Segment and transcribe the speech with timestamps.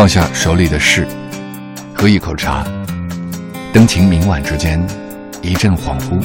[0.00, 1.06] 放下手里的事，
[1.94, 2.64] 喝一口茶，
[3.70, 4.82] 灯情明晚之间，
[5.42, 6.18] 一阵恍惚，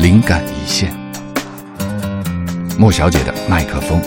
[0.00, 0.92] 灵感一现。
[2.76, 4.02] 莫小姐的麦克风。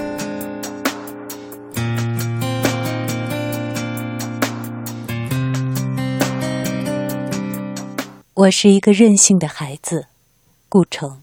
[8.34, 10.08] 我是一个任性的孩子，
[10.68, 11.22] 顾城。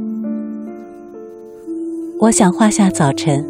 [2.21, 3.43] 我想画下早晨，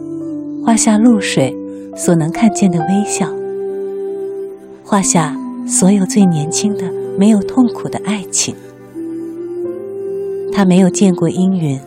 [0.63, 1.53] 画下露水
[1.93, 3.27] 所能看见的微笑，
[4.81, 5.35] 画下
[5.67, 8.55] 所有最年轻的、没有痛苦的爱情。
[10.53, 11.77] 他没有见过阴云，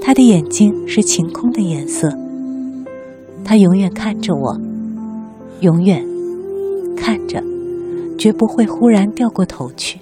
[0.00, 2.16] 他的眼睛是晴空的颜色。
[3.44, 4.56] 他永远看着我，
[5.58, 6.06] 永远
[6.96, 7.42] 看着，
[8.16, 9.98] 绝不会忽然掉过头去。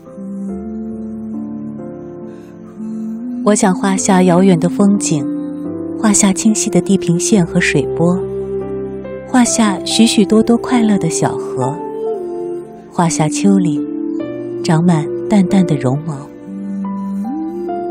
[3.47, 5.38] 我想画下遥远的风景。
[6.01, 8.17] 画下清晰的地平线和水波，
[9.27, 11.75] 画下许许多多快乐的小河，
[12.93, 13.85] 画下丘陵
[14.63, 16.17] 长满淡淡的绒毛。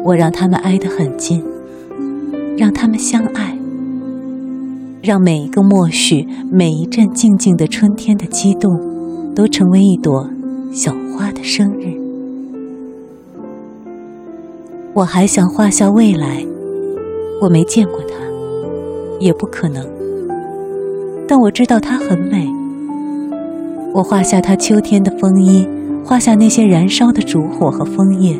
[0.05, 1.43] 我让它们挨得很近，
[2.57, 3.57] 让它们相爱，
[5.01, 8.71] 让每一个默许，每一阵静静的春天的激动，
[9.35, 10.29] 都成为一朵
[10.71, 11.99] 小花的生日。
[14.93, 16.45] 我还想画下未来。
[17.39, 18.15] 我没见过她，
[19.19, 19.85] 也不可能。
[21.27, 22.47] 但我知道她很美。
[23.93, 25.67] 我画下她秋天的风衣，
[26.03, 28.35] 画下那些燃烧的烛火和枫叶，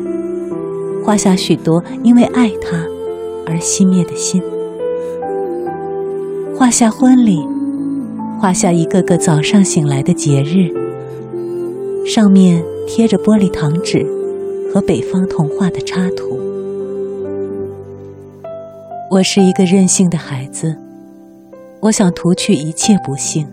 [1.04, 2.86] 画下许多因为爱她
[3.46, 4.42] 而熄灭的心。
[6.56, 7.40] 画下婚礼，
[8.40, 10.72] 画下一个个早上醒来的节日，
[12.04, 14.04] 上面贴着玻璃糖纸
[14.72, 16.38] 和北方童话的插图。
[19.10, 20.76] 我是一个任性的孩子，
[21.80, 23.48] 我想涂去一切不幸。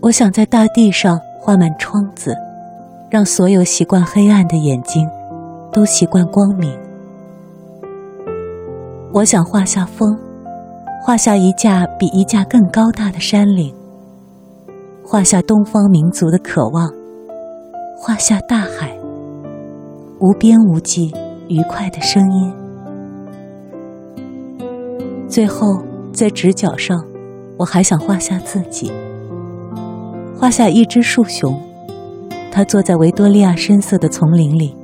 [0.00, 2.32] 我想在大地上画满窗子，
[3.10, 5.04] 让所有习惯黑暗的眼睛
[5.72, 6.72] 都习惯光明。
[9.12, 10.16] 我想画下风，
[11.02, 13.74] 画下一架比一架更高大的山岭，
[15.04, 16.88] 画下东方民族的渴望，
[17.98, 18.96] 画下大海，
[20.20, 21.12] 无边无际
[21.48, 22.54] 愉快的声音。
[25.30, 25.80] 最后，
[26.12, 27.00] 在直角上，
[27.56, 28.90] 我还想画下自己，
[30.36, 31.56] 画下一只树熊，
[32.50, 34.74] 它坐在维多利亚深色的丛林里，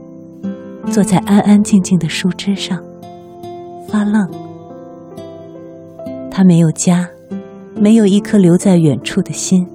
[0.89, 2.81] 坐在安安静静的树枝上，
[3.89, 4.31] 发愣。
[6.31, 7.09] 它没有家，
[7.75, 9.67] 没有一颗留在远处的心，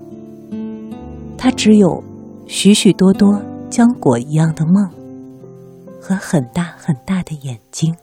[1.38, 2.02] 它只有
[2.48, 4.90] 许许多多浆果一样的梦
[6.00, 7.94] 和很大很大的眼睛。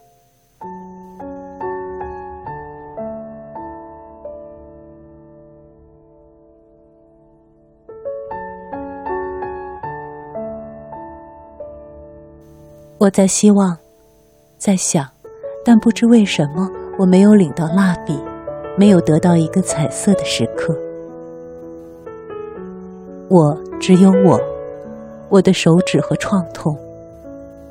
[12.98, 13.78] 我在希望，
[14.58, 15.06] 在想，
[15.64, 18.18] 但不知为什么，我没有领到蜡笔，
[18.76, 20.76] 没有得到一个彩色的时刻。
[23.28, 24.40] 我只有我，
[25.28, 26.76] 我的手指和创痛，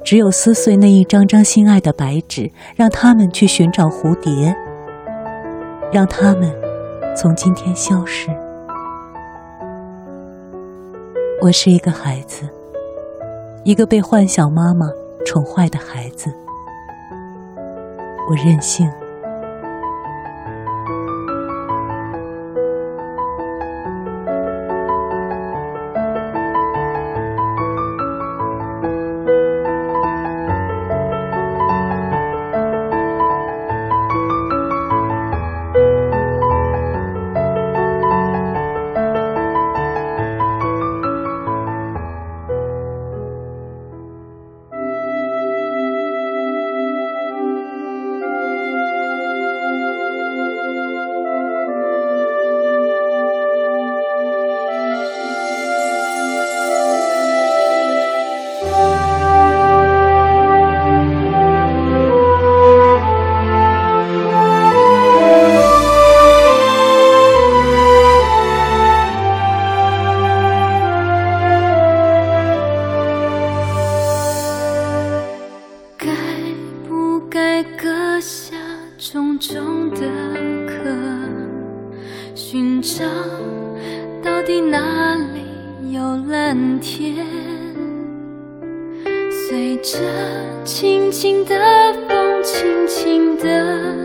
[0.01, 4.55] 只有撕碎那一张张心爱的白纸，让他们去寻找蝴蝶，
[5.91, 6.49] 让他们
[7.17, 8.29] 从今天消失。
[11.41, 12.47] 我是一个孩子，
[13.65, 14.89] 一个被幻想妈妈。
[15.27, 16.33] 宠坏的孩子，
[18.29, 18.89] 我任性。
[78.19, 78.55] 下
[78.97, 79.99] 重重的
[80.67, 80.89] 壳，
[82.33, 83.05] 寻找
[84.23, 87.25] 到底哪里有蓝天。
[89.29, 89.99] 随着
[90.65, 91.55] 轻轻的
[92.07, 93.95] 风，轻轻的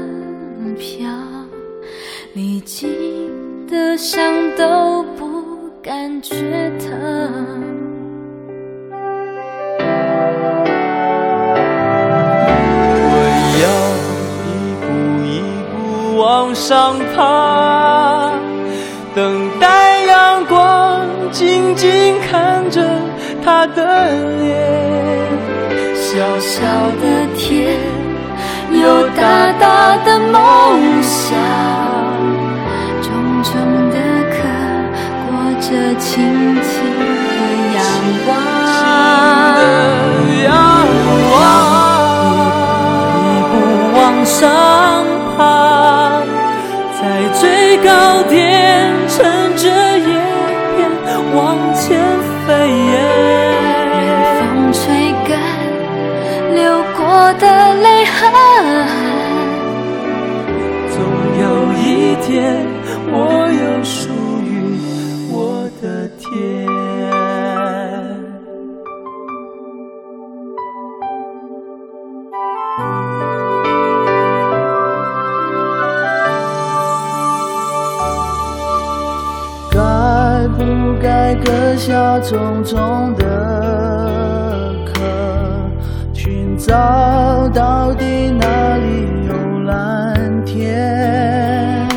[0.79, 1.09] 飘，
[2.35, 4.23] 历经的伤
[4.57, 7.82] 都不感觉疼。
[16.63, 18.31] 上爬，
[19.17, 21.01] 等待阳光，
[21.33, 22.81] 静静看着
[23.45, 24.57] 他的脸。
[25.97, 26.63] 小小
[27.03, 27.77] 的天，
[28.71, 31.37] 有大大的梦想，
[58.05, 58.35] 和汗，
[60.91, 60.97] 总
[61.41, 61.45] 有
[61.75, 61.81] 一
[62.23, 62.31] 天，
[63.11, 63.17] 我
[63.51, 63.99] 有属
[64.45, 64.51] 于
[65.31, 65.35] 我
[65.81, 65.85] 的
[66.19, 66.23] 天。
[79.75, 79.79] 该
[80.49, 80.61] 不
[81.01, 81.47] 该割
[81.77, 83.32] 下重重的
[86.65, 89.35] 找到底哪里有
[89.67, 89.75] 蓝
[90.45, 91.89] 天。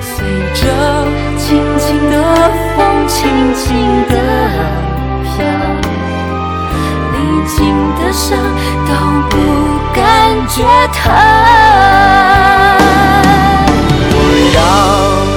[0.00, 0.24] 随
[0.54, 0.60] 着
[1.36, 2.16] 轻轻的
[2.74, 3.18] 风，轻
[3.54, 3.68] 轻
[4.08, 4.14] 的
[5.22, 5.44] 飘，
[7.12, 7.16] 历
[7.46, 7.58] 经
[7.96, 8.28] 的伤
[8.86, 8.90] 都
[9.28, 9.36] 不
[9.94, 10.00] 感
[10.48, 10.64] 觉
[10.94, 11.12] 疼。
[14.16, 14.16] 我
[14.56, 14.58] 要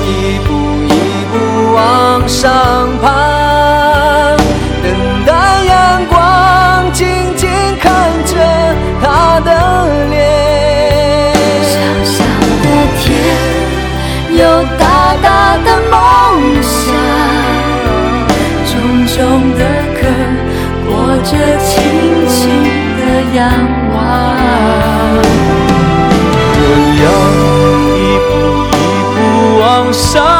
[0.07, 0.09] 一
[0.47, 0.49] 步
[0.87, 0.87] 一
[1.29, 1.33] 步
[1.75, 1.77] 往
[2.25, 2.41] 上
[23.91, 23.97] 我
[27.01, 27.05] 要
[27.97, 28.31] 一步
[28.73, 28.77] 一
[29.13, 29.17] 步
[29.61, 29.63] 往
[29.93, 30.32] 上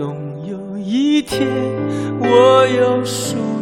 [0.00, 0.16] 总
[0.46, 1.46] 有一天，
[2.20, 3.59] 我有属。